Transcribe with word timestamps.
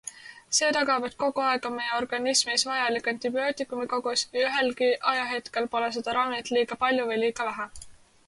See 0.57 0.67
tagab, 0.75 1.03
et 1.07 1.15
kogu 1.23 1.41
aeg 1.47 1.65
on 1.69 1.73
meie 1.79 1.97
organismis 1.97 2.63
vajalik 2.69 3.09
antibiootikumikogus 3.11 4.25
ja 4.39 4.47
ühelgi 4.47 4.89
ajahetkel 5.13 5.67
pole 5.75 5.91
seal 5.99 6.09
ravimit 6.19 6.53
liiga 6.57 6.79
palju 6.87 7.05
või 7.11 7.21
liiga 7.25 7.47
vähe. 7.51 7.69